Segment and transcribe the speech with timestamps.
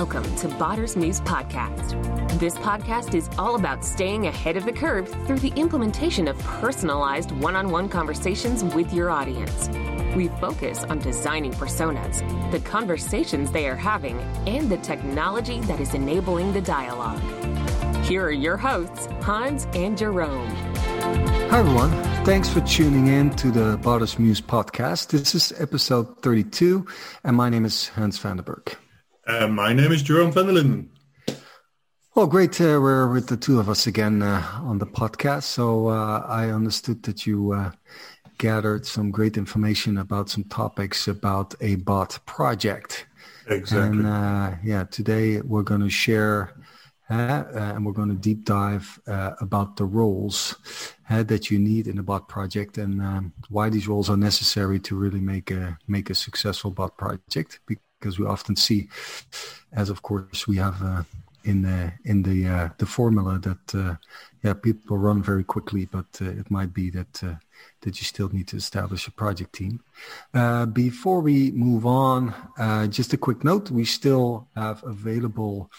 [0.00, 1.90] Welcome to Botter's Muse Podcast.
[2.40, 7.32] This podcast is all about staying ahead of the curve through the implementation of personalized
[7.32, 9.68] one on one conversations with your audience.
[10.16, 15.92] We focus on designing personas, the conversations they are having, and the technology that is
[15.92, 17.20] enabling the dialogue.
[18.06, 20.48] Here are your hosts, Hans and Jerome.
[21.50, 21.90] Hi, everyone.
[22.24, 25.08] Thanks for tuning in to the Botter's Muse podcast.
[25.08, 26.86] This is episode 32,
[27.22, 28.78] and my name is Hans van der Berg.
[29.26, 30.90] Uh, my name is Jerome van der Linden.
[32.14, 32.60] Well, great.
[32.60, 35.44] Uh, we're with the two of us again uh, on the podcast.
[35.44, 37.70] So uh, I understood that you uh,
[38.38, 43.06] gathered some great information about some topics about a bot project.
[43.46, 43.98] Exactly.
[43.98, 46.54] And uh, yeah, today we're going to share
[47.08, 50.56] and we're going to deep dive about the roles
[51.08, 54.94] that you need in a bot project and um, why these roles are necessary to
[54.94, 57.58] really make a make a successful bot project
[58.00, 58.88] because we often see,
[59.72, 61.02] as of course we have uh,
[61.44, 63.94] in the in the uh, the formula that uh,
[64.42, 67.34] yeah people run very quickly, but uh, it might be that uh,
[67.82, 69.80] that you still need to establish a project team.
[70.34, 72.34] Uh, before we move on,
[72.90, 75.70] just a quick note: we still have available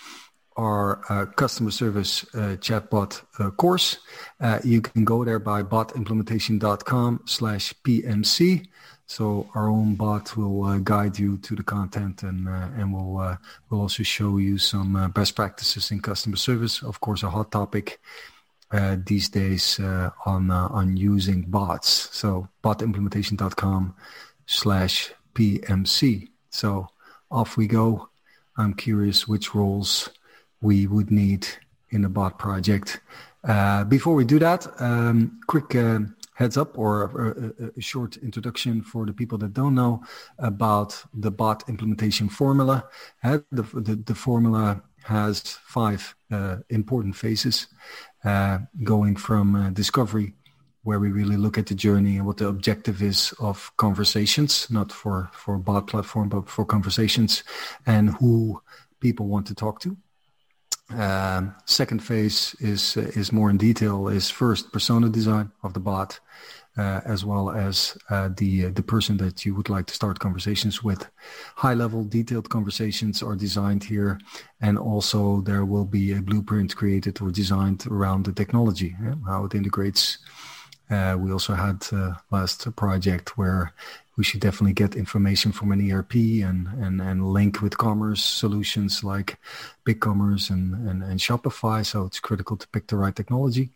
[0.58, 4.00] our uh, customer service uh, chatbot uh, course.
[4.64, 8.68] you can go there by botimplementation.com slash PMC.
[9.12, 13.18] So our own bot will uh, guide you to the content and uh, and will
[13.18, 13.36] uh,
[13.70, 16.82] will also show you some uh, best practices in customer service.
[16.82, 18.00] Of course, a hot topic
[18.72, 21.90] uh, these days uh, on on using bots.
[22.14, 23.96] So botimplementation.com
[24.46, 26.30] slash PMC.
[26.50, 26.88] So
[27.30, 28.08] off we go.
[28.56, 30.10] I'm curious which roles
[30.62, 31.48] we would need
[31.90, 33.02] in a bot project.
[33.90, 35.76] before we do that, um, quick
[36.42, 40.04] heads up or a, a, short introduction for the people that don't know
[40.40, 42.84] about the bot implementation formula.
[43.24, 43.44] The,
[43.88, 45.42] the, the formula has
[45.78, 47.68] five uh, important phases
[48.24, 50.34] uh, going from uh, discovery
[50.84, 54.92] where we really look at the journey and what the objective is of conversations, not
[54.92, 57.44] for, for bot platform, but for conversations
[57.86, 58.62] and who
[59.00, 59.96] people want to talk to.
[60.96, 64.08] Um, second phase is is more in detail.
[64.08, 66.20] Is first persona design of the bot,
[66.78, 70.84] uh, as well as uh, the the person that you would like to start conversations
[70.84, 71.08] with.
[71.56, 74.20] High level, detailed conversations are designed here,
[74.60, 79.46] and also there will be a blueprint created or designed around the technology, yeah, how
[79.46, 80.18] it integrates.
[80.92, 83.74] Uh, we also had uh, last project where
[84.18, 89.04] we should definitely get information from an ERP and, and, and link with commerce solutions
[89.04, 89.40] like
[89.86, 91.86] BigCommerce and, and, and Shopify.
[91.86, 93.70] So it's critical to pick the right technology.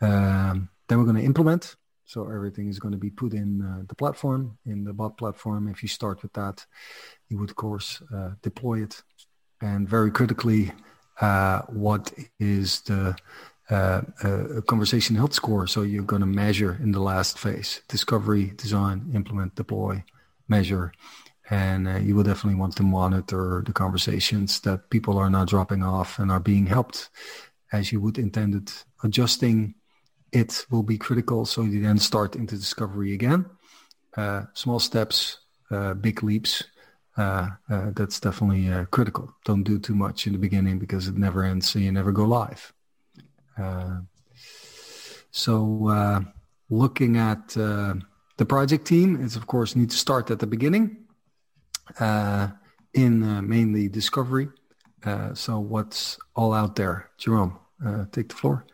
[0.00, 1.76] Um, then we're going to implement.
[2.04, 5.68] So everything is going to be put in uh, the platform, in the bot platform.
[5.68, 6.66] If you start with that,
[7.28, 9.00] you would, of course, uh, deploy it.
[9.60, 10.72] And very critically,
[11.20, 13.14] uh, what is the
[13.70, 15.66] uh, a conversation health score.
[15.66, 20.04] So you're going to measure in the last phase, discovery, design, implement, deploy,
[20.48, 20.92] measure.
[21.48, 25.82] And uh, you will definitely want to monitor the conversations that people are now dropping
[25.82, 27.10] off and are being helped
[27.72, 28.72] as you would intended.
[29.02, 29.74] Adjusting
[30.32, 31.44] it will be critical.
[31.44, 33.46] So you then start into discovery again.
[34.16, 35.38] Uh, small steps,
[35.70, 36.64] uh, big leaps.
[37.16, 39.34] Uh, uh, that's definitely critical.
[39.44, 42.24] Don't do too much in the beginning because it never ends, so you never go
[42.24, 42.72] live.
[43.60, 44.00] Uh,
[45.30, 46.20] so uh,
[46.70, 47.94] looking at uh,
[48.36, 50.96] the project team it's of course need to start at the beginning
[52.94, 54.48] in mainly discovery.
[55.34, 57.10] so what's all out there?
[57.18, 57.58] Jerome,
[58.12, 58.66] take the floor.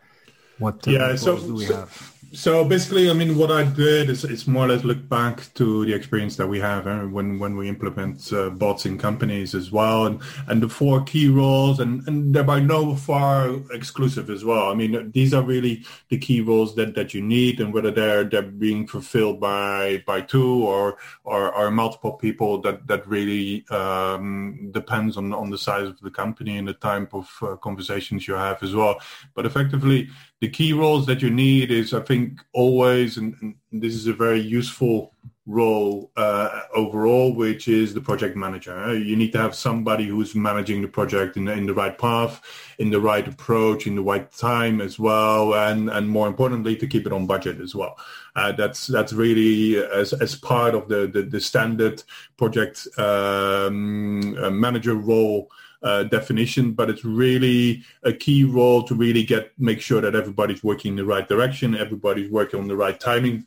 [0.59, 2.16] What yeah, so, do we have?
[2.33, 5.85] So basically, I mean, what I did is, is more or less look back to
[5.85, 9.71] the experience that we have uh, when, when we implement uh, bots in companies as
[9.71, 14.43] well, and, and the four key roles, and, and they're by no far exclusive as
[14.43, 14.69] well.
[14.69, 18.25] I mean, these are really the key roles that, that you need, and whether they're
[18.25, 24.69] they're being fulfilled by by two or or, or multiple people, that that really um,
[24.71, 28.33] depends on on the size of the company and the type of uh, conversations you
[28.33, 28.99] have as well.
[29.33, 30.09] But effectively,
[30.39, 34.13] the key roles that you need is, I think, always, and, and this is a
[34.13, 35.13] very useful
[35.47, 38.95] role uh, overall, which is the project manager.
[38.97, 42.41] You need to have somebody who's managing the project in the, in the right path,
[42.77, 46.85] in the right approach, in the right time as well, and and more importantly, to
[46.85, 47.97] keep it on budget as well.
[48.35, 52.03] Uh, that's that's really as as part of the the, the standard
[52.35, 55.49] project um, uh, manager role
[55.83, 60.63] uh, definition, but it's really a key role to really get make sure that everybody's
[60.63, 63.45] working in the right direction, everybody's working on the right timing,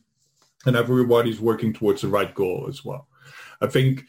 [0.66, 3.08] and everybody's working towards the right goal as well.
[3.60, 4.06] I think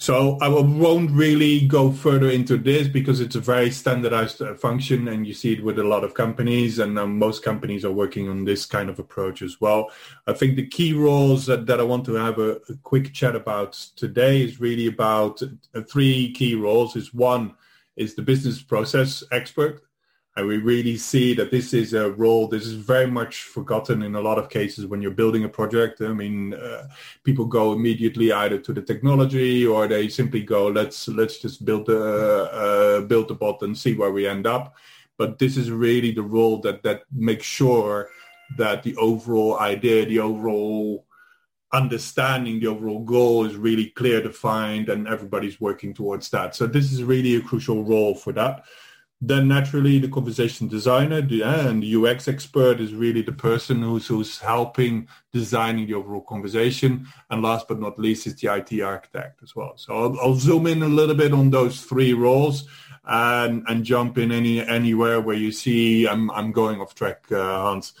[0.00, 5.08] So I won't really go further into this because it's a very standardized uh, function
[5.08, 8.28] and you see it with a lot of companies and um, most companies are working
[8.28, 9.90] on this kind of approach as well.
[10.28, 13.34] I think the key roles that, that I want to have a, a, quick chat
[13.34, 16.94] about today is really about uh, three key roles.
[16.94, 17.56] Is one
[17.96, 19.82] is the business process expert.
[20.38, 24.14] And we really see that this is a role, this is very much forgotten in
[24.14, 26.00] a lot of cases when you're building a project.
[26.00, 26.86] I mean, uh,
[27.24, 31.88] people go immediately either to the technology or they simply go, let's, let's just build
[31.88, 34.76] a, uh, build the bot and see where we end up.
[35.16, 38.08] But this is really the role that, that makes sure
[38.58, 41.04] that the overall idea, the overall
[41.72, 46.54] understanding the overall goal is really clear defined and everybody's working towards that.
[46.54, 48.66] So this is really a crucial role for that.
[49.20, 53.82] Then naturally the conversation designer the, uh, and the UX expert is really the person
[53.82, 57.08] who's, who's helping designing the overall conversation.
[57.28, 59.72] And last but not least is the IT architect as well.
[59.76, 62.68] So I'll, I'll zoom in a little bit on those three roles
[63.04, 67.62] and, and jump in any anywhere where you see I'm, I'm going off track, uh,
[67.62, 67.94] Hans.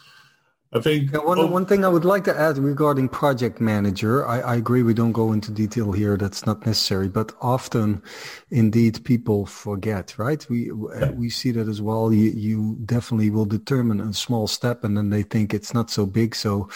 [0.70, 4.26] I think yeah, one, oh, one thing I would like to add regarding project manager,
[4.26, 6.18] I, I, agree we don't go into detail here.
[6.18, 8.02] That's not necessary, but often,
[8.50, 10.18] indeed, people forget.
[10.18, 10.46] Right?
[10.50, 11.12] We yeah.
[11.12, 12.12] we see that as well.
[12.12, 16.04] You you definitely will determine a small step, and then they think it's not so
[16.04, 16.34] big.
[16.34, 16.68] So,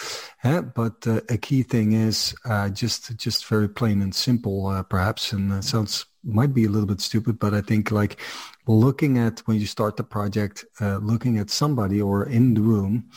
[0.43, 4.81] yeah, but uh, a key thing is uh, just just very plain and simple, uh,
[4.81, 8.17] perhaps, and it sounds might be a little bit stupid, but I think like
[8.65, 13.09] looking at when you start the project, uh, looking at somebody or in the room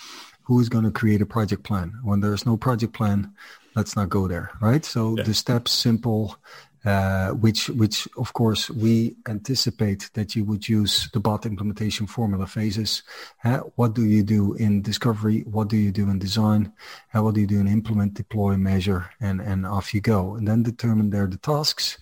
[0.47, 1.99] who is going to create a project plan?
[2.03, 3.33] When there's no project plan,
[3.75, 4.85] let's not go there, right?
[4.85, 5.25] So yeah.
[5.25, 6.37] the steps simple,
[6.85, 12.47] uh, which which of course we anticipate that you would use the bot implementation formula
[12.47, 13.03] phases.
[13.43, 15.41] Uh, what do you do in discovery?
[15.51, 16.73] What do you do in design?
[17.13, 20.37] Uh, what do you do in implement, deploy, measure, and and off you go.
[20.37, 21.99] And then determine there the tasks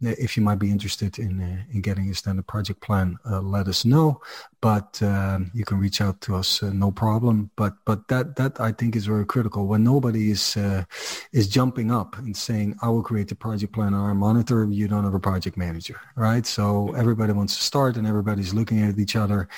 [0.00, 3.66] if you might be interested in uh, in getting a standard project plan, uh, let
[3.66, 4.20] us know.
[4.60, 7.50] But um, you can reach out to us, uh, no problem.
[7.56, 9.66] But but that that I think is very critical.
[9.66, 10.84] When nobody is uh,
[11.32, 14.86] is jumping up and saying, "I will create the project plan on our monitor," you
[14.88, 16.44] don't have a project manager, right?
[16.44, 19.48] So everybody wants to start, and everybody's looking at each other.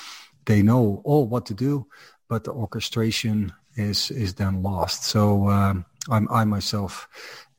[0.45, 1.85] They know all what to do,
[2.29, 5.03] but the orchestration is is then lost.
[5.03, 7.07] So um, I'm I myself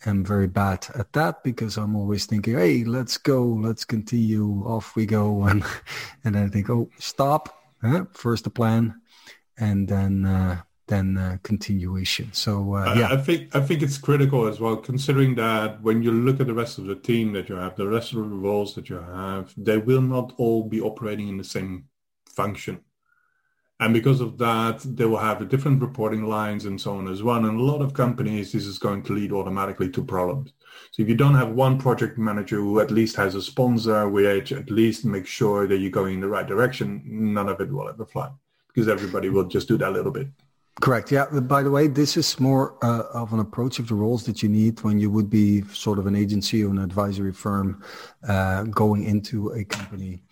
[0.06, 4.96] am very bad at that because I'm always thinking, hey, let's go, let's continue, off
[4.96, 5.44] we go.
[5.48, 5.64] And,
[6.24, 8.04] and then I think, oh, stop, huh?
[8.12, 9.00] first the plan
[9.58, 12.32] and then, uh, then uh, continuation.
[12.32, 16.02] So uh, yeah, I, I think I think it's critical as well, considering that when
[16.02, 18.24] you look at the rest of the team that you have, the rest of the
[18.24, 21.84] roles that you have, they will not all be operating in the same
[22.26, 22.80] function.
[23.80, 27.44] And because of that, they will have different reporting lines and so on as well.
[27.44, 30.52] And a lot of companies, this is going to lead automatically to problems.
[30.90, 34.52] So if you don't have one project manager who at least has a sponsor, which
[34.52, 37.88] at least makes sure that you're going in the right direction, none of it will
[37.88, 38.30] ever fly
[38.68, 40.28] because everybody will just do that a little bit.
[40.80, 41.10] Correct.
[41.10, 41.26] Yeah.
[41.26, 44.48] By the way, this is more uh, of an approach of the roles that you
[44.48, 47.82] need when you would be sort of an agency or an advisory firm
[48.28, 50.22] uh, going into a company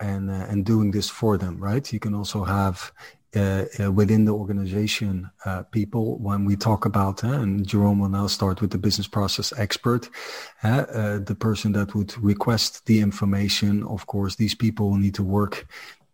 [0.00, 1.92] and uh, and doing this for them, right?
[1.92, 2.92] You can also have
[3.36, 8.08] uh, uh, within the organization uh, people when we talk about uh, and Jerome will
[8.08, 10.08] now start with the business process expert
[10.62, 15.24] uh, the person that would request the information of course these people will need to
[15.24, 15.66] work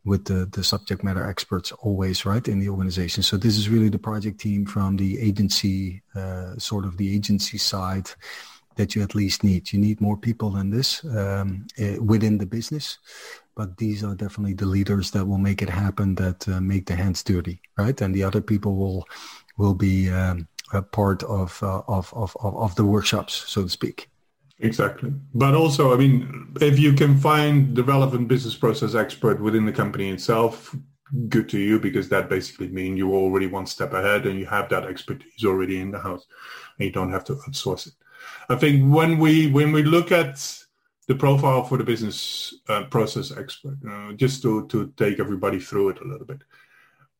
[0.07, 3.91] with the, the subject matter experts always right in the organization so this is really
[3.91, 6.01] the project team from the agency
[6.57, 8.09] sort of the agency side
[8.81, 9.73] that you at least need.
[9.73, 11.67] You need more people than this um,
[12.01, 12.99] within the business
[13.61, 16.97] but these are definitely the leaders that will make it happen that uh, make the
[16.97, 18.01] hands dirty right?
[18.01, 19.07] And the other people will
[19.59, 24.09] will be um, a part of, uh, of, of of the workshops so to speak.
[24.61, 25.13] Exactly.
[25.35, 29.79] But also i mean if you can find the relevant business process expert within the
[29.83, 30.75] company itself
[31.29, 34.69] good to you because that basically means you're already one step ahead and you have
[34.69, 36.25] that expertise already in the house
[36.79, 37.95] and you don't have to outsource it
[38.51, 40.61] i think when we when we look at
[41.11, 43.77] the profile for the business uh, process expert,
[44.17, 46.43] just to, to take everybody through it a little bit.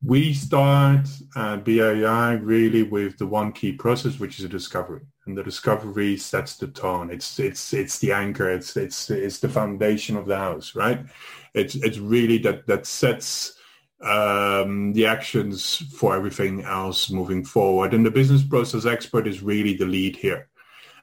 [0.01, 5.37] We start at BAI really with the one key process, which is a discovery, and
[5.37, 7.11] the discovery sets the tone.
[7.11, 8.49] It's it's it's the anchor.
[8.49, 11.05] It's it's it's the foundation of the house, right?
[11.53, 13.59] It's it's really that that sets
[14.01, 17.93] um, the actions for everything else moving forward.
[17.93, 20.47] And the business process expert is really the lead here.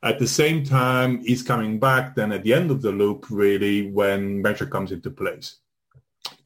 [0.03, 3.91] At the same time, he's coming back then at the end of the loop, really,
[3.91, 5.57] when measure comes into place.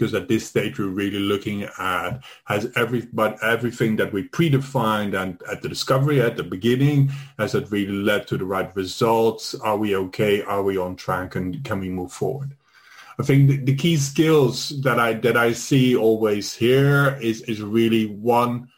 [0.02, 5.14] because at this stage we're really looking at has every but everything that we predefined
[5.20, 9.54] and at the discovery at the beginning has it really led to the right results?
[9.56, 10.42] Are we okay?
[10.42, 11.36] Are we on track?
[11.36, 12.56] And can we move forward?
[13.18, 17.62] I think the, the key skills that I that I see always here is is
[17.62, 18.68] really one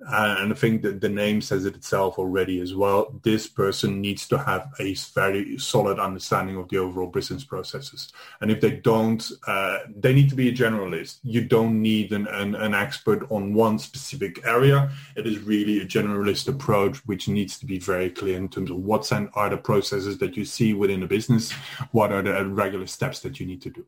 [0.00, 3.18] and I think that the name says it itself already as well.
[3.24, 8.12] This person needs to have a very solid understanding of the overall business processes.
[8.40, 11.18] And if they don't, uh, they need to be a generalist.
[11.24, 14.90] You don't need an, an, an, expert on one specific area.
[15.16, 18.76] It is really a generalist approach, which needs to be very clear in terms of
[18.76, 21.50] what are the processes that you see within a business,
[21.90, 23.84] what are the regular steps that you need to do.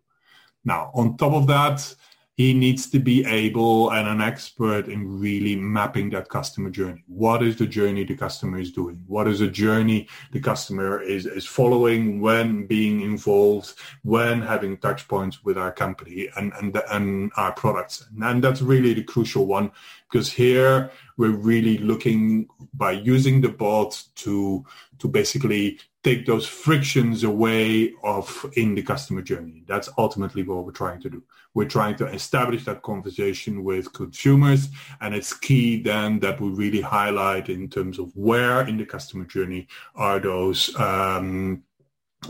[0.64, 1.94] Now, on top of that,
[2.40, 7.04] he needs to be able and an expert in really mapping that customer journey.
[7.06, 9.04] What is the journey the customer is doing?
[9.06, 15.06] What is the journey the customer is, is following when being involved, when having touch
[15.06, 18.06] points with our company and, and, and our products.
[18.22, 19.70] And that's really the crucial one
[20.10, 24.64] because here we're really looking by using the bot to,
[24.98, 29.64] to basically take those frictions away of in the customer journey.
[29.66, 31.22] That's ultimately what we're trying to do.
[31.52, 34.68] We're trying to establish that conversation with consumers,
[35.00, 39.24] and it's key then that we really highlight in terms of where in the customer
[39.24, 41.64] journey are those um,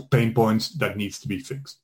[0.09, 1.79] pain points that needs to be fixed.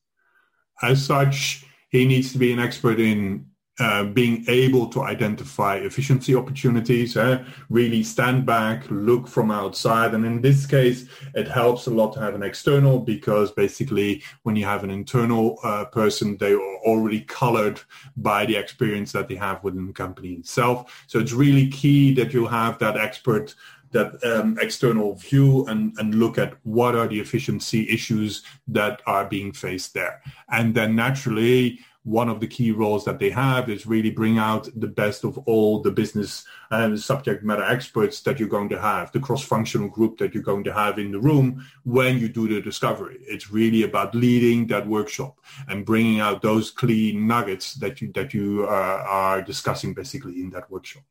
[0.82, 3.46] As such, he needs to be an expert in
[3.78, 7.42] uh, being able to identify efficiency opportunities, eh?
[7.70, 10.14] really stand back, look from outside.
[10.14, 14.56] And in this case, it helps a lot to have an external because basically when
[14.56, 17.80] you have an internal uh, person, they are already colored
[18.16, 21.04] by the experience that they have within the company itself.
[21.06, 23.54] So it's really key that you have that expert
[23.90, 29.24] that um, external view and, and look at what are the efficiency issues that are
[29.24, 30.20] being faced there.
[30.50, 34.68] And then naturally, one of the key roles that they have is really bring out
[34.76, 39.12] the best of all the business and subject matter experts that you're going to have,
[39.12, 42.60] the cross-functional group that you're going to have in the room when you do the
[42.60, 43.18] discovery.
[43.22, 45.38] It's really about leading that workshop
[45.68, 50.50] and bringing out those clean nuggets that you that you uh, are discussing basically in
[50.50, 51.02] that workshop.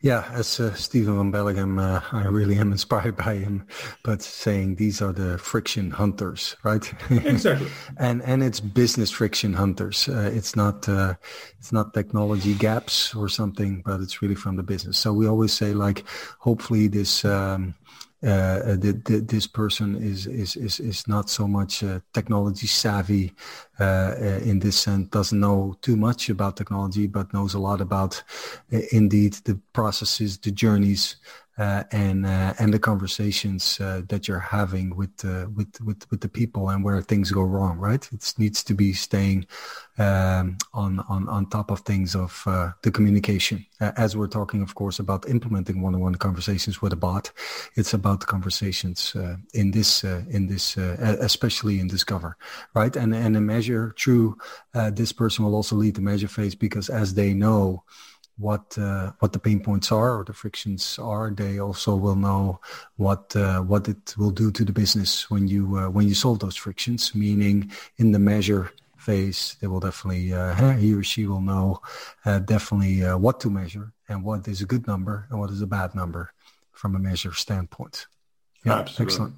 [0.00, 3.66] Yeah, as uh, Steven van Belleghem, uh, I really am inspired by him.
[4.04, 6.92] But saying these are the friction hunters, right?
[7.10, 7.68] Exactly.
[7.98, 10.08] and and it's business friction hunters.
[10.08, 11.14] Uh, it's not uh,
[11.58, 14.98] it's not technology gaps or something, but it's really from the business.
[14.98, 16.04] So we always say like,
[16.38, 17.24] hopefully this.
[17.24, 17.74] Um,
[18.26, 23.32] uh, the, this person is is is is not so much uh, technology savvy
[23.78, 27.80] uh, uh in this sense, doesn't know too much about technology, but knows a lot
[27.80, 28.22] about
[28.72, 31.16] uh, indeed the processes, the journeys,
[31.58, 36.28] uh, and uh, and the conversations uh, that you're having with with with with the
[36.28, 37.78] people and where things go wrong.
[37.78, 39.46] Right, it needs to be staying
[39.96, 43.64] um, on on on top of things of uh, the communication.
[43.80, 47.32] as we're talking, of course, about implementing one-on-one conversations with a bot,
[47.74, 52.36] it's about the conversations uh, in this in this especially in Discover,
[52.74, 52.94] right?
[52.96, 54.36] And and a measure through
[54.92, 57.82] this person will also lead the measure phase because as they know
[58.38, 61.30] what uh, what the pain points are or the frictions are.
[61.30, 62.60] They also will know
[62.96, 66.40] what uh, what it will do to the business when you uh, when you solve
[66.40, 67.14] those frictions.
[67.14, 71.80] Meaning, in the measure phase, they will definitely uh, he or she will know
[72.24, 75.62] uh, definitely uh, what to measure and what is a good number and what is
[75.62, 76.32] a bad number
[76.72, 78.06] from a measure standpoint.
[78.64, 79.04] Yeah, Absolutely.
[79.04, 79.34] excellent.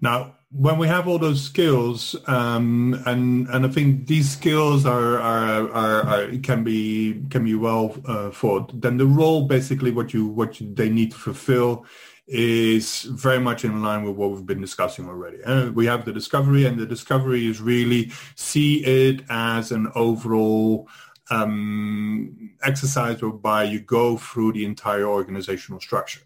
[0.00, 5.18] Now, when we have all those skills, um, and and I think these skills are
[5.18, 8.80] are, are, are can be can be well uh, fought.
[8.80, 11.86] Then the role, basically, what you what you, they need to fulfill,
[12.28, 15.42] is very much in line with what we've been discussing already.
[15.42, 20.88] Uh, we have the discovery, and the discovery is really see it as an overall
[21.30, 26.20] um, exercise whereby you go through the entire organizational structure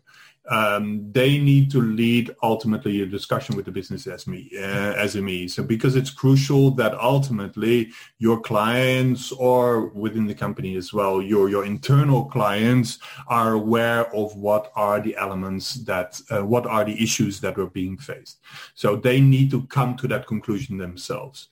[0.50, 5.50] um, they need to lead ultimately a discussion with the business SME, uh, SME.
[5.50, 11.48] So because it's crucial that ultimately your clients or within the company as well, your,
[11.48, 17.02] your internal clients are aware of what are the elements that, uh, what are the
[17.02, 18.38] issues that are being faced.
[18.74, 21.48] So they need to come to that conclusion themselves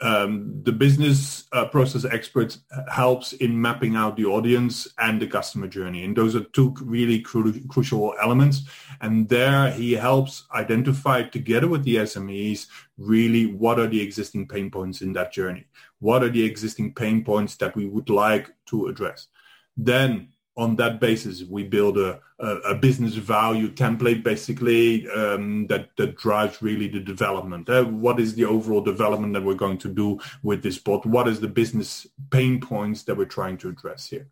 [0.00, 2.58] um, the business uh, process expert
[2.90, 6.04] helps in mapping out the audience and the customer journey.
[6.04, 8.62] And those are two really cru- crucial elements.
[9.00, 12.66] And there he helps identify together with the SMEs
[12.98, 15.66] really what are the existing pain points in that journey?
[15.98, 19.28] What are the existing pain points that we would like to address?
[19.76, 25.90] Then on that basis, we build a, a, a business value template, basically, um, that,
[25.96, 27.68] that drives really the development.
[27.68, 31.04] Uh, what is the overall development that we're going to do with this bot?
[31.04, 34.28] What is the business pain points that we're trying to address here?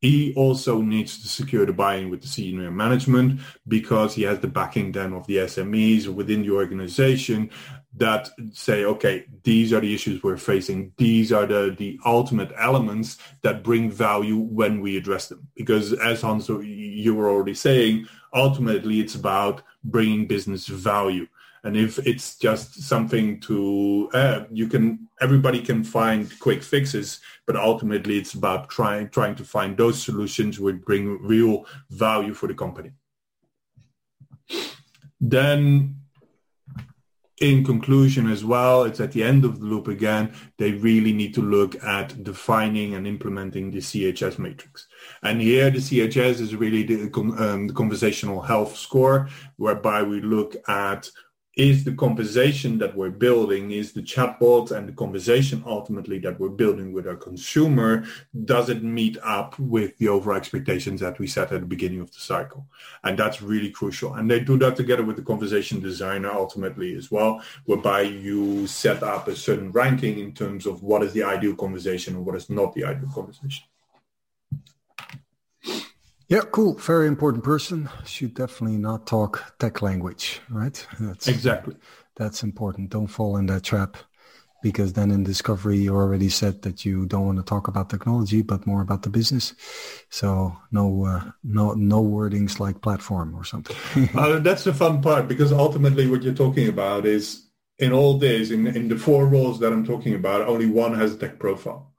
[0.00, 4.48] He also needs to secure the buy-in with the senior management because he has the
[4.48, 7.50] backing then of the SMEs within the organization
[7.96, 10.92] that say, okay, these are the issues we're facing.
[10.96, 15.48] These are the, the ultimate elements that bring value when we address them.
[15.56, 21.26] Because as Hans, you were already saying, ultimately it's about bringing business value.
[21.62, 27.56] And if it's just something to, uh, you can, everybody can find quick fixes, but
[27.56, 32.54] ultimately it's about trying, trying to find those solutions which bring real value for the
[32.54, 32.92] company.
[35.20, 35.99] Then
[37.40, 41.32] in conclusion as well, it's at the end of the loop again, they really need
[41.34, 44.86] to look at defining and implementing the CHS matrix.
[45.22, 50.54] And here the CHS is really the, um, the conversational health score, whereby we look
[50.68, 51.08] at
[51.60, 56.48] is the conversation that we're building, is the chatbot and the conversation ultimately that we're
[56.48, 58.02] building with our consumer,
[58.46, 62.10] does it meet up with the overall expectations that we set at the beginning of
[62.14, 62.66] the cycle?
[63.04, 64.14] And that's really crucial.
[64.14, 69.02] And they do that together with the conversation designer ultimately as well, whereby you set
[69.02, 72.48] up a certain ranking in terms of what is the ideal conversation and what is
[72.48, 73.64] not the ideal conversation.
[76.30, 76.74] Yeah, cool.
[76.74, 77.88] Very important person.
[78.06, 80.86] Should definitely not talk tech language, right?
[81.00, 81.74] That's, exactly.
[82.14, 82.90] That's important.
[82.90, 83.96] Don't fall in that trap
[84.62, 88.42] because then in discovery you already said that you don't want to talk about technology
[88.42, 89.54] but more about the business
[90.10, 93.74] so no uh, no no wordings like platform or something
[94.14, 97.46] uh, that's the fun part because ultimately what you're talking about is
[97.78, 101.14] in all days in, in the four roles that i'm talking about only one has
[101.14, 101.89] a tech profile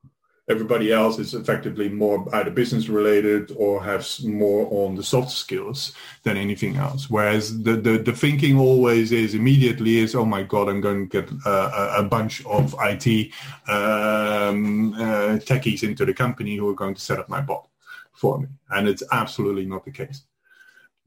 [0.52, 5.94] Everybody else is effectively more either business related or has more on the soft skills
[6.24, 7.10] than anything else.
[7.10, 11.22] Whereas the, the, the thinking always is immediately is, oh my God, I'm going to
[11.22, 13.32] get a, bunch of IT
[13.70, 17.70] um, uh, techies into the company who are going to set up my bot
[18.12, 18.48] for me.
[18.72, 20.24] And it's absolutely not the case.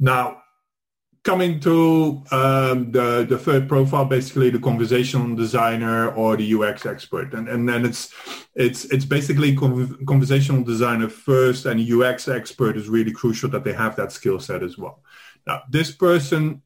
[0.00, 0.43] Now,
[1.24, 7.34] coming to um, the the third profile, basically the conversational designer or the UX expert,
[7.34, 8.12] and and then it's
[8.54, 9.56] it's it's basically
[10.06, 14.62] conversational designer first, and UX expert is really crucial that they have that skill set
[14.62, 15.02] as well.
[15.46, 16.62] Now, this person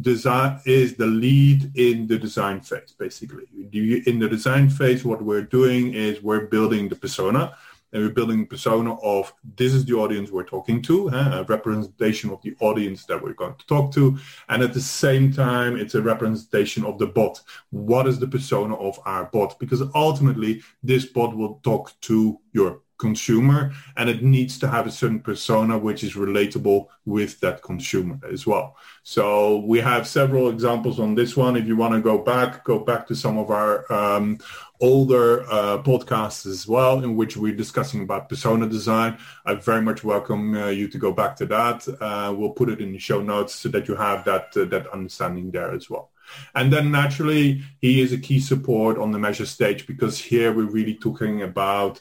[0.00, 3.44] design is the lead in the design phase, basically.
[3.72, 7.56] In the design phase, what we're doing is we're building the persona
[7.96, 11.30] and we're building persona of this is the audience we're talking to, huh?
[11.32, 14.18] a representation of the audience that we're going to talk to.
[14.50, 17.40] And at the same time, it's a representation of the bot.
[17.70, 19.58] What is the persona of our bot?
[19.58, 24.90] Because ultimately, this bot will talk to your consumer and it needs to have a
[24.90, 28.76] certain persona which is relatable with that consumer as well.
[29.02, 31.56] So we have several examples on this one.
[31.56, 34.38] If you want to go back, go back to some of our um,
[34.80, 39.18] older uh, podcasts as well in which we're discussing about persona design.
[39.44, 41.86] I very much welcome uh, you to go back to that.
[42.00, 44.88] Uh, we'll put it in the show notes so that you have that, uh, that
[44.88, 46.10] understanding there as well.
[46.54, 50.64] And then naturally, he is a key support on the measure stage because here we're
[50.64, 52.00] really talking about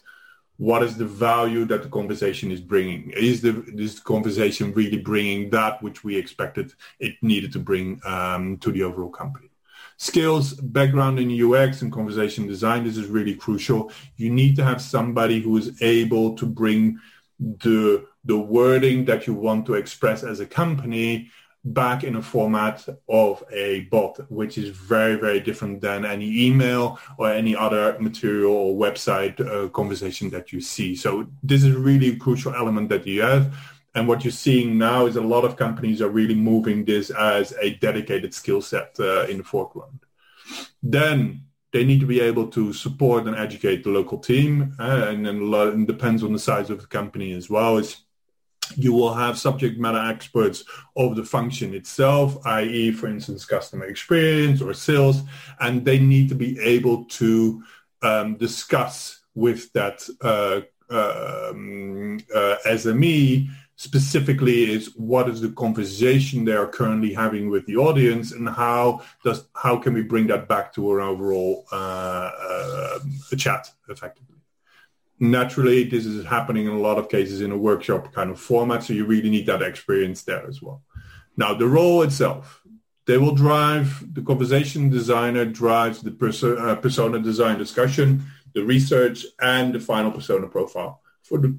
[0.57, 3.11] what is the value that the conversation is bringing?
[3.11, 8.57] Is the this conversation really bringing that which we expected it needed to bring um,
[8.57, 9.49] to the overall company?
[9.97, 13.91] Skills, background in UX and conversation design, this is really crucial.
[14.17, 16.99] You need to have somebody who is able to bring
[17.39, 21.29] the the wording that you want to express as a company
[21.65, 26.99] back in a format of a bot, which is very, very different than any email
[27.17, 30.95] or any other material or website uh, conversation that you see.
[30.95, 33.53] So this is really a crucial element that you have.
[33.95, 37.53] And what you're seeing now is a lot of companies are really moving this as
[37.61, 39.99] a dedicated skill set uh, in the foreground.
[40.83, 45.25] Then they need to be able to support and educate the local team, uh, and
[45.25, 47.77] then it depends on the size of the company as well.
[47.77, 48.04] It's
[48.75, 50.63] you will have subject matter experts
[50.95, 55.21] of the function itself, i.e., for instance, customer experience or sales,
[55.59, 57.63] and they need to be able to
[58.01, 66.53] um, discuss with that uh, um, uh, SME specifically is what is the conversation they
[66.53, 70.73] are currently having with the audience and how does how can we bring that back
[70.73, 72.99] to an overall uh, uh,
[73.37, 74.34] chat effectively
[75.19, 78.83] naturally this is happening in a lot of cases in a workshop kind of format
[78.83, 80.81] so you really need that experience there as well
[81.37, 82.61] now the role itself
[83.05, 88.23] they will drive the conversation designer drives the perso- uh, persona design discussion
[88.53, 91.57] the research and the final persona profile for the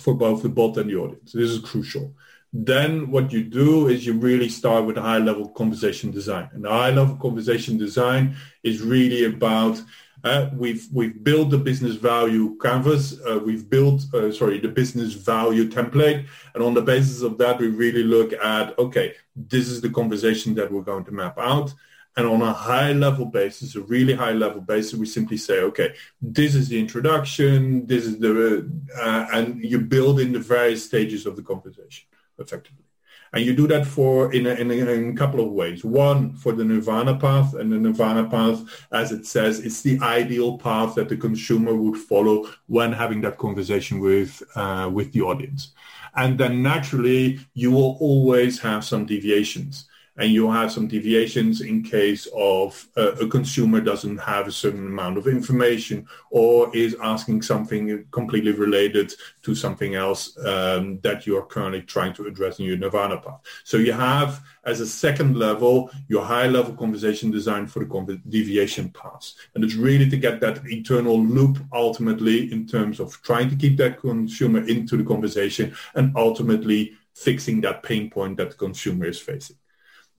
[0.00, 1.32] for both the bot and the audience.
[1.32, 2.14] This is crucial.
[2.52, 6.48] Then what you do is you really start with a high level conversation design.
[6.52, 8.34] And the high level conversation design
[8.64, 9.80] is really about
[10.24, 13.18] uh, we've we've built the business value canvas.
[13.20, 17.58] Uh, we've built uh, sorry the business value template, and on the basis of that,
[17.58, 21.72] we really look at okay, this is the conversation that we're going to map out.
[22.16, 25.94] And on a high level basis, a really high level basis, we simply say, okay,
[26.20, 28.68] this is the introduction, this is the,
[29.00, 32.06] uh, and you build in the various stages of the conversation
[32.36, 32.89] effectively.
[33.32, 35.84] And you do that for in a, in, a, in a couple of ways.
[35.84, 40.58] One, for the nirvana path, and the nirvana path, as it says, it's the ideal
[40.58, 45.72] path that the consumer would follow when having that conversation with uh, with the audience.
[46.16, 49.86] And then naturally, you will always have some deviations
[50.20, 54.86] and you'll have some deviations in case of uh, a consumer doesn't have a certain
[54.86, 61.46] amount of information or is asking something completely related to something else um, that you're
[61.46, 63.40] currently trying to address in your Nirvana path.
[63.64, 68.90] So you have as a second level your high level conversation design for the deviation
[68.90, 69.36] paths.
[69.54, 73.78] And it's really to get that internal loop ultimately in terms of trying to keep
[73.78, 79.18] that consumer into the conversation and ultimately fixing that pain point that the consumer is
[79.18, 79.56] facing.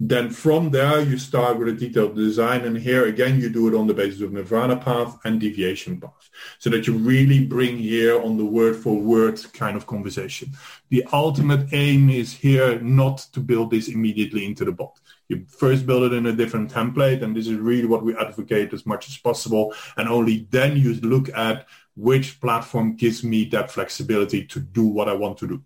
[0.04, 2.62] Then from there, you start with a detailed design.
[2.62, 6.32] And here again, you do it on the basis of Nirvana path and deviation path
[6.58, 10.50] so that you really bring here on the word for word kind of conversation.
[10.90, 15.00] The ultimate aim is here not to build this immediately into the bot.
[15.30, 17.22] You first build it in a different template.
[17.22, 19.72] And this is really what we advocate as much as possible.
[19.98, 25.08] And only then you look at which platform gives me that flexibility to do what
[25.08, 25.62] I want to do.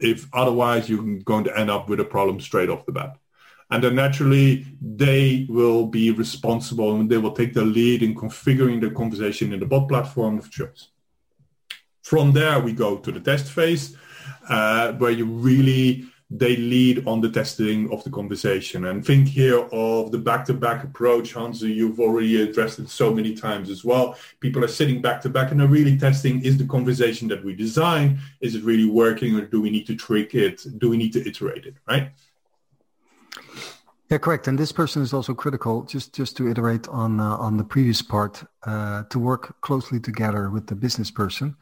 [0.00, 3.18] If otherwise, you're going to end up with a problem straight off the bat
[3.70, 8.80] and then naturally they will be responsible and they will take the lead in configuring
[8.80, 10.88] the conversation in the bot platform of choice.
[12.02, 13.96] From there, we go to the test phase,
[14.48, 18.86] uh, where you really they lead on the testing of the conversation.
[18.86, 23.70] And think here of the back-to-back approach, Hans, you've already addressed it so many times
[23.70, 24.16] as well.
[24.40, 28.54] People are sitting back-to-back and are really testing, is the conversation that we design, is
[28.54, 30.66] it really working or do we need to trick it?
[30.78, 32.10] Do we need to iterate it, right?
[34.10, 34.48] Yeah, correct.
[34.48, 35.82] And this person is also critical.
[35.82, 40.48] Just just to iterate on uh, on the previous part, uh, to work closely together
[40.48, 41.56] with the business person.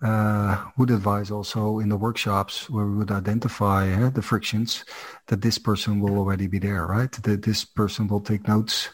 [0.00, 4.84] Uh, would advise also in the workshops where we would identify uh, the frictions
[5.26, 7.10] that this person will already be there, right?
[7.10, 8.90] That this person will take notes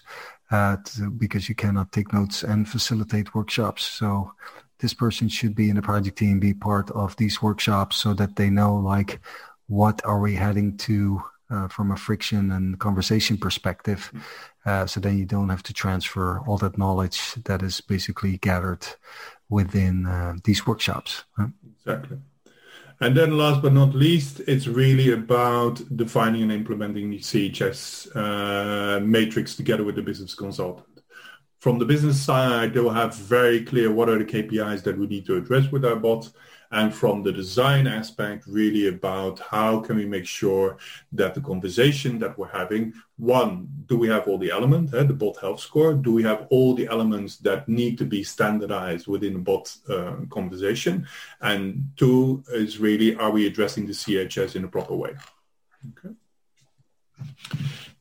[0.50, 3.82] uh, to, because you cannot take notes and facilitate workshops.
[3.84, 4.32] So
[4.78, 8.36] this person should be in the project team, be part of these workshops, so that
[8.36, 9.20] they know like
[9.66, 14.12] what are we heading to uh, from a friction and conversation perspective.
[14.64, 18.86] Uh, so then you don't have to transfer all that knowledge that is basically gathered
[19.48, 21.24] within uh, these workshops.
[21.36, 21.48] Huh?
[21.78, 22.18] Exactly.
[23.00, 29.00] And then last but not least, it's really about defining and implementing the CHS uh,
[29.00, 31.02] matrix together with the business consultant.
[31.58, 35.26] From the business side, they'll have very clear what are the KPIs that we need
[35.26, 36.30] to address with our bot
[36.76, 40.76] and from the design aspect really about how can we make sure
[41.10, 45.14] that the conversation that we're having one do we have all the elements eh, the
[45.14, 45.94] bot health score?
[45.94, 50.16] Do we have all the elements that need to be standardized within the bot uh,
[50.28, 51.06] conversation?
[51.40, 55.12] And two is really are we addressing the chs in a proper way?
[55.90, 56.14] Okay.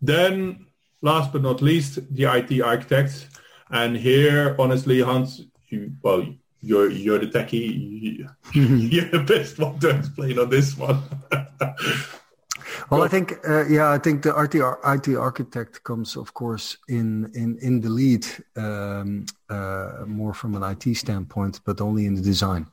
[0.01, 0.65] Then
[1.01, 3.27] last but not least the it architects.
[3.69, 5.29] and here honestly hans
[5.69, 6.23] you, well
[6.65, 8.27] you're you're the techie.
[8.53, 11.01] You're the best one to explain on this one.
[12.89, 17.31] well, I think uh, yeah, I think the IT, IT architect comes, of course, in
[17.33, 18.25] in in the lead
[18.55, 22.67] um, uh, more from an IT standpoint, but only in the design.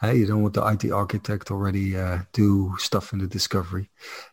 [0.00, 3.90] Hey, you don't want the IT architect already uh, do stuff in the discovery.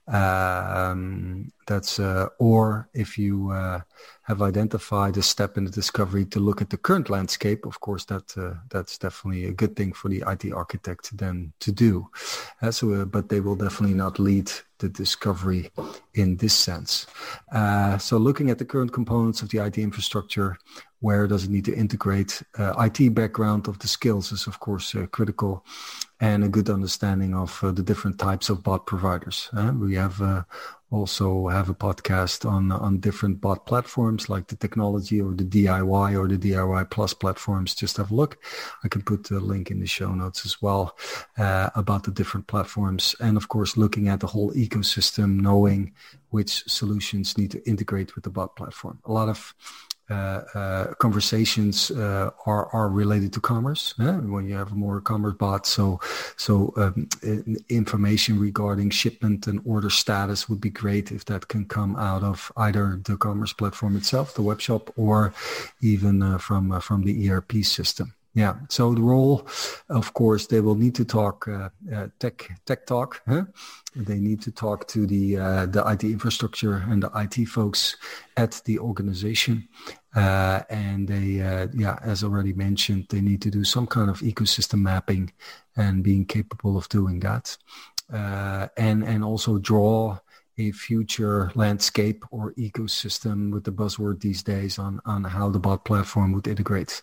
[0.08, 3.82] Um, that's uh, or if you uh,
[4.26, 8.06] have identified a step in the discovery to look at the current landscape, of course,
[8.06, 12.10] that uh, that's definitely a good thing for the IT architect then to do.
[12.60, 15.72] Uh, so, uh, but they will definitely not lead the discovery
[16.16, 17.06] in this sense.
[17.52, 20.58] Uh, so, looking at the current components of the IT infrastructure,
[21.02, 22.42] where does it need to integrate?
[22.58, 25.64] Uh, IT background of the skills is, of course, uh, critical,
[26.20, 29.52] and a good understanding of the different types of bot providers.
[29.78, 30.46] we have
[30.96, 36.10] also have a podcast on on different bot platforms like the technology or the DIY
[36.20, 37.76] or the DIY plus platforms.
[37.76, 38.38] Just have a look.
[38.84, 40.98] I can put the link in the show notes as well
[41.38, 45.94] uh, about the different platforms, and of course looking at the whole ecosystem, knowing
[46.30, 49.00] which solutions need to integrate with the bot platform.
[49.06, 49.54] A lot of
[50.10, 53.94] conversations uh, are are related to commerce.
[53.98, 56.00] When you have more commerce bots, so
[56.38, 57.08] so um,
[57.70, 62.52] information regarding shipment and order status would be great if that can come out of
[62.58, 65.34] either the commerce platform itself, the web shop, or
[65.82, 68.14] even uh, from uh, from the ERP system.
[68.36, 68.56] Yeah.
[68.68, 69.48] So the role,
[69.90, 73.22] of course, they will need to talk uh, uh, tech tech talk.
[73.26, 73.46] Huh?
[73.96, 77.96] They need to talk to the uh, the IT infrastructure and the IT folks
[78.36, 79.70] at the organization,
[80.16, 84.20] uh, and they uh, yeah, as already mentioned, they need to do some kind of
[84.20, 85.32] ecosystem mapping
[85.78, 87.58] and being capable of doing that,
[88.12, 90.20] uh, and and also draw
[90.58, 95.84] a future landscape or ecosystem with the buzzword these days on, on how the bot
[95.86, 97.02] platform would integrate.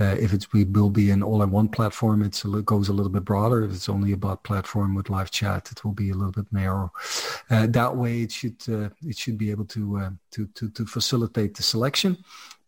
[0.00, 3.64] Uh, if it will be an all-in-one platform, it goes a little bit broader.
[3.64, 6.52] If it's only a bot platform with live chat, it will be a little bit
[6.52, 6.92] narrow.
[7.50, 10.86] Uh, that way, it should uh, it should be able to, uh, to to to
[10.86, 12.16] facilitate the selection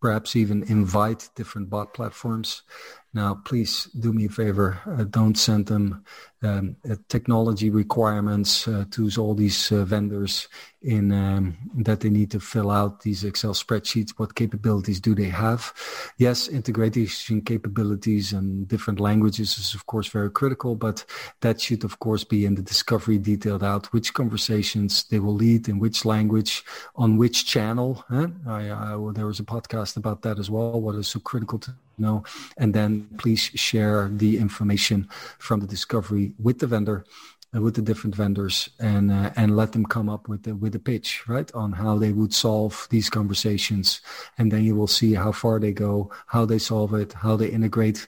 [0.00, 2.62] perhaps even invite different bot platforms
[3.14, 4.78] now, please do me a favor.
[4.86, 6.04] Uh, don't send them
[6.42, 10.46] um, uh, technology requirements uh, to all these uh, vendors
[10.82, 14.10] in um, that they need to fill out these Excel spreadsheets.
[14.18, 15.72] What capabilities do they have?
[16.18, 21.04] Yes, integration capabilities and different languages is of course very critical, but
[21.40, 25.66] that should of course be in the discovery detailed out which conversations they will lead
[25.66, 26.62] in which language
[26.94, 28.04] on which channel.
[28.10, 28.28] Huh?
[28.46, 30.78] I, I, well, there was a podcast about that as well.
[30.80, 32.24] What is so critical to know,
[32.56, 35.08] and then please share the information
[35.38, 37.04] from the discovery with the vendor
[37.56, 40.74] uh, with the different vendors and uh, and let them come up with the with
[40.74, 44.02] a pitch right on how they would solve these conversations.
[44.36, 47.48] And then you will see how far they go how they solve it how they
[47.48, 48.06] integrate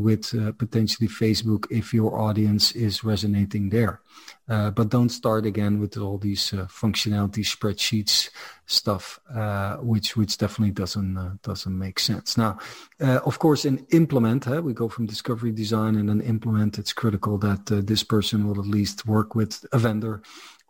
[0.00, 4.00] with uh, potentially Facebook if your audience is resonating there.
[4.48, 8.30] Uh, but don't start again with all these uh, functionality spreadsheets
[8.66, 12.36] stuff, uh, which which definitely doesn't uh, doesn't make sense.
[12.36, 12.58] Now,
[13.00, 16.78] uh, of course, in implement, we go from discovery design and then implement.
[16.78, 20.22] It's critical that this person will at least work with a vendor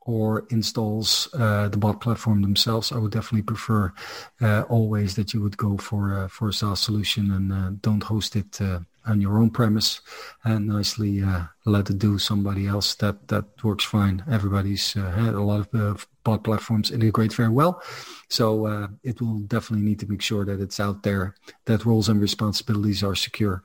[0.02, 2.92] or installs uh, the bot platform themselves.
[2.92, 3.92] I would definitely prefer
[4.40, 8.36] uh, always that you would go for uh, for a SaaS solution and don't host
[8.36, 8.60] it
[9.06, 10.00] on your own premise.
[10.44, 12.94] And nicely uh, let it do somebody else.
[12.96, 14.24] That that works fine.
[14.30, 17.82] Everybody's uh, had a lot of uh, bot platforms integrate very well.
[18.28, 21.34] So uh, it will definitely need to make sure that it's out there
[21.64, 23.62] that roles and responsibilities are secure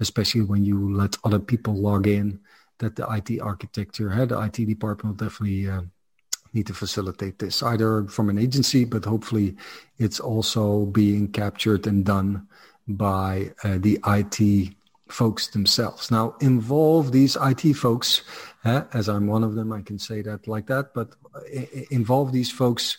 [0.00, 2.40] especially when you let other people log in
[2.78, 5.82] that the IT architecture had the IT department will definitely uh,
[6.52, 9.56] need to facilitate this either from an agency but hopefully
[9.98, 12.46] it's also being captured and done
[12.88, 14.74] by uh, the IT
[15.12, 16.10] folks themselves.
[16.10, 18.22] Now, involve these IT folks,
[18.64, 21.40] uh, as I'm one of them, I can say that like that, but uh,
[21.90, 22.96] involve these folks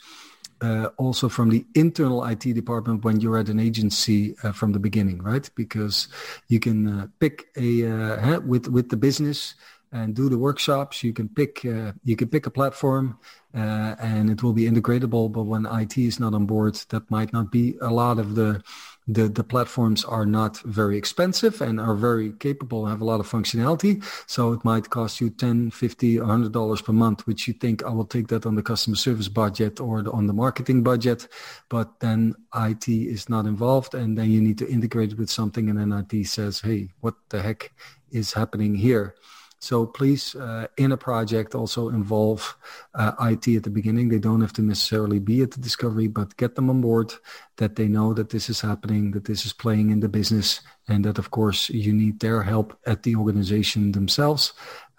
[0.63, 4.79] uh, also from the internal IT department when you're at an agency uh, from the
[4.79, 5.49] beginning, right?
[5.55, 6.07] Because
[6.47, 9.55] you can uh, pick a uh, with with the business
[9.91, 11.03] and do the workshops.
[11.03, 13.19] You can pick you can pick a platform
[13.53, 15.29] and it will be integratable.
[15.31, 18.63] But when IT is not on board, that might not be a lot of the
[19.07, 23.29] the, the platforms are not very expensive and are very capable have a lot of
[23.29, 24.03] functionality.
[24.27, 28.05] So it might cost you 10, 50, $100 per month, which you think I will
[28.05, 31.27] take that on the customer service budget or on the marketing budget.
[31.69, 35.69] But then IT is not involved and then you need to integrate it with something
[35.69, 37.71] and then IT says, hey, what the heck
[38.11, 39.15] is happening here?
[39.63, 42.57] So please, uh, in a project, also involve
[42.95, 44.09] uh, IT at the beginning.
[44.09, 47.13] They don't have to necessarily be at the discovery, but get them on board
[47.55, 51.05] that they know that this is happening, that this is playing in the business, and
[51.05, 54.51] that, of course, you need their help at the organization themselves.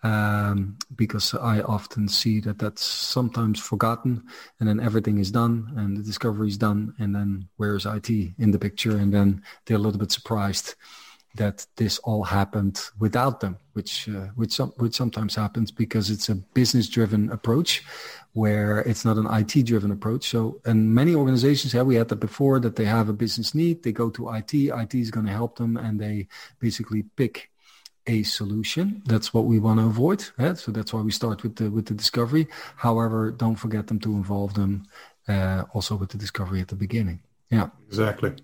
[0.02, 4.22] Um, because I often see that that's sometimes forgotten
[4.60, 8.50] and then everything is done and the discovery is done and then where's IT in
[8.50, 10.74] the picture and then they're a little bit surprised
[11.34, 16.28] that this all happened without them, which uh, which some, which sometimes happens because it's
[16.28, 17.82] a business driven approach,
[18.32, 20.28] where it's not an IT driven approach.
[20.28, 23.82] So, and many organizations, yeah, we had that before, that they have a business need,
[23.82, 26.28] they go to IT, IT is going to help them, and they
[26.60, 27.50] basically pick
[28.06, 29.02] a solution.
[29.06, 30.24] That's what we want to avoid.
[30.38, 30.54] Yeah?
[30.54, 32.46] So that's why we start with the with the discovery.
[32.76, 34.86] However, don't forget them to involve them
[35.26, 37.20] uh, also with the discovery at the beginning.
[37.50, 38.34] Yeah, exactly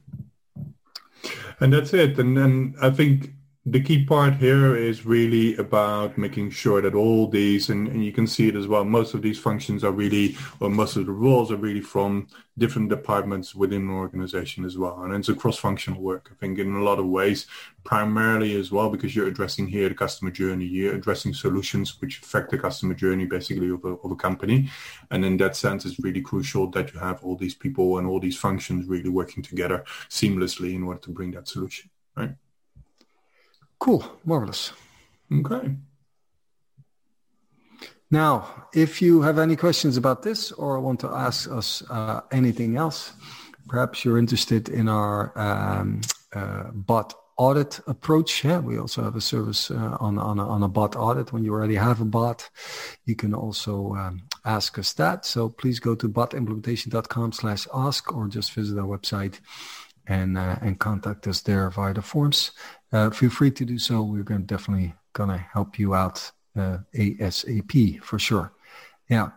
[1.60, 2.18] and that's it.
[2.18, 3.32] And I think
[3.66, 8.10] the key part here is really about making sure that all these, and, and, you
[8.10, 11.12] can see it as well, most of these functions are really, or most of the
[11.12, 15.02] roles are really from different departments within an organization as well.
[15.02, 17.46] And it's a cross-functional work, I think, in a lot of ways,
[17.84, 22.50] primarily as well, because you're addressing here the customer journey, you're addressing solutions which affect
[22.50, 24.70] the customer journey basically of a, of a company.
[25.10, 28.20] And in that sense, it's really crucial that you have all these people and all
[28.20, 32.34] these functions really working together seamlessly in order to bring that solution, right?
[33.80, 34.04] Cool.
[34.24, 34.72] Marvelous.
[35.32, 35.74] Okay.
[38.10, 42.76] Now, if you have any questions about this or want to ask us uh, anything
[42.76, 43.12] else,
[43.68, 46.00] perhaps you're interested in our um,
[46.34, 48.44] uh, bot audit approach.
[48.44, 51.32] Yeah, we also have a service uh, on on a, on a bot audit.
[51.32, 52.50] When you already have a bot,
[53.06, 55.24] you can also um, ask us that.
[55.24, 59.40] So please go to botimplementation.com slash ask or just visit our website
[60.06, 62.52] and uh, and contact us there via the forms.
[62.92, 64.02] Uh, feel free to do so.
[64.02, 68.52] We're going definitely gonna help you out uh, ASAP for sure.
[69.08, 69.30] Yeah.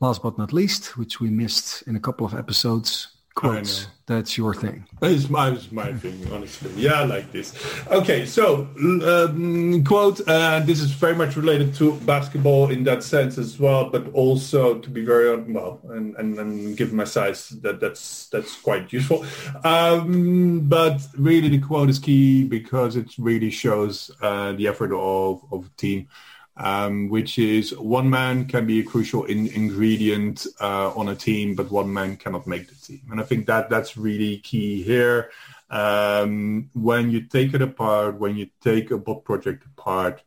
[0.00, 3.88] Last but not least, which we missed in a couple of episodes, quotes.
[4.06, 4.86] That's your thing.
[5.02, 6.70] It's my, it's my thing, honestly.
[6.76, 7.54] Yeah, I like this.
[7.88, 10.26] Okay, so um, quote.
[10.26, 14.78] Uh, this is very much related to basketball in that sense as well, but also
[14.78, 19.26] to be very well, and, and, and given my size, that that's that's quite useful.
[19.62, 25.44] Um, but really, the quote is key because it really shows uh, the effort of
[25.50, 26.08] of a team
[26.56, 31.54] um, which is one man can be a crucial in, ingredient uh, on a team,
[31.54, 33.02] but one man cannot make the team.
[33.10, 35.30] And I think that that's really key here.
[35.70, 40.22] Um, when you take it apart, when you take a bot project apart,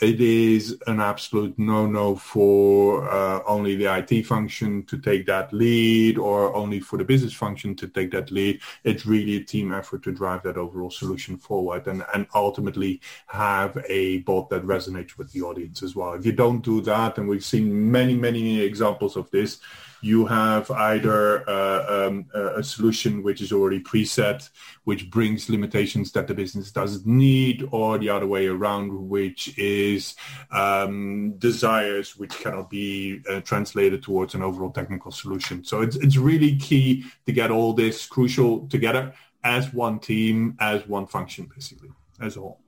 [0.00, 6.18] it is an absolute no-no for uh, only the IT function to take that lead
[6.18, 8.60] or only for the business function to take that lead.
[8.82, 13.82] It's really a team effort to drive that overall solution forward and, and ultimately have
[13.88, 16.14] a bot that resonates with the audience as well.
[16.14, 19.60] If you don't do that, and we've seen many, many examples of this,
[20.04, 24.48] you have either uh, um, a solution which is already preset,
[24.84, 30.14] which brings limitations that the business doesn't need, or the other way around, which is
[30.50, 35.64] um, desires which cannot be uh, translated towards an overall technical solution.
[35.64, 40.86] So it's it's really key to get all this crucial together as one team, as
[40.86, 41.90] one function, basically,
[42.20, 42.60] as a whole.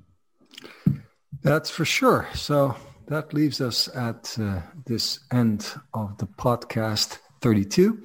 [1.42, 2.28] That's for sure.
[2.34, 7.18] So that leaves us at uh, this end of the podcast.
[7.40, 8.02] 32.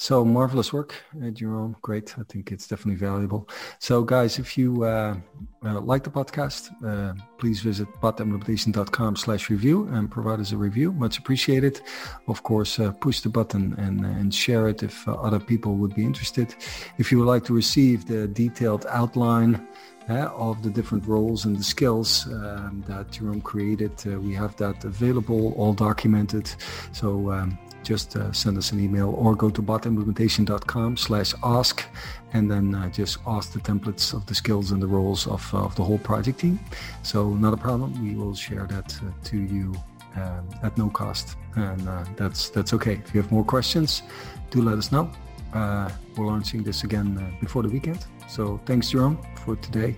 [0.00, 1.74] So marvelous work, uh, Jerome.
[1.82, 2.14] Great.
[2.16, 3.48] I think it's definitely valuable.
[3.80, 5.16] So guys, if you uh,
[5.64, 10.92] uh, like the podcast, uh, please visit botimplementation.com slash review and provide us a review.
[10.92, 11.80] Much appreciated.
[12.28, 15.96] Of course, uh, push the button and, and share it if uh, other people would
[15.96, 16.54] be interested.
[16.98, 19.66] If you would like to receive the detailed outline
[20.08, 23.92] uh, of the different roles and the skills um, that Jerome created.
[24.06, 26.50] Uh, we have that available, all documented.
[26.92, 31.84] So um, just uh, send us an email or go to botimplementation.com slash ask
[32.32, 35.58] and then uh, just ask the templates of the skills and the roles of, uh,
[35.58, 36.58] of the whole project team.
[37.02, 37.92] So not a problem.
[38.02, 39.74] We will share that to you
[40.16, 41.36] um, at no cost.
[41.56, 41.80] And
[42.16, 43.00] that's, that's okay.
[43.04, 44.02] If you have more questions,
[44.50, 45.10] do let us know.
[45.52, 48.06] We're launching this again before the weekend.
[48.28, 49.96] So thanks, Jerome, for today.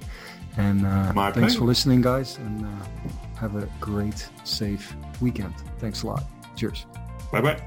[0.57, 1.59] And uh, thanks pleasure.
[1.59, 2.39] for listening, guys.
[2.39, 2.69] And uh,
[3.39, 5.55] have a great, safe weekend.
[5.79, 6.25] Thanks a lot.
[6.57, 6.87] Cheers.
[7.33, 7.61] Bye-bye.